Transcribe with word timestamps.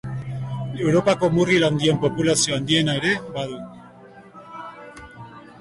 Europako 0.85 1.29
murgil 1.35 1.67
handien 1.67 2.01
populazio 2.05 2.57
handiena 2.57 2.97
ere 3.03 3.15
badu. 3.37 3.63